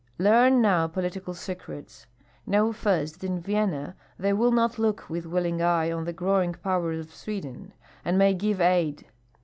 Learn 0.17 0.63
now 0.63 0.87
political 0.87 1.35
secrets. 1.35 2.07
Know 2.47 2.73
first 2.73 3.19
that 3.21 3.27
in 3.27 3.39
Vienna 3.39 3.95
they 4.17 4.33
will 4.33 4.51
not 4.51 4.79
look 4.79 5.07
with 5.11 5.27
willing 5.27 5.61
eye 5.61 5.91
on 5.91 6.05
the 6.05 6.11
growing 6.11 6.53
power 6.55 6.93
of 6.93 7.13
Sweden, 7.13 7.71
and 8.03 8.17
may 8.17 8.33
give 8.33 8.59
aid. 8.59 9.05